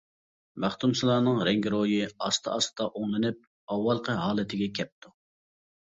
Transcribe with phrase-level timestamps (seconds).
[0.63, 5.17] مەختۇمسۇلانىڭ رەڭگىرويى ئاستا-ئاستا ئوڭلىنىپ، ئاۋۋالقى ھالىتىگە كەپتۇ.